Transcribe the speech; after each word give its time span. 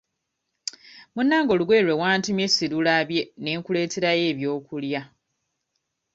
Munnange 1.13 1.51
olugoye 1.55 1.81
lwe 1.85 1.99
wantumye 2.01 2.45
sirulabye 2.55 3.21
ne 3.41 3.51
nkuleeterayo 3.59 4.23
ebyokulya. 4.31 5.01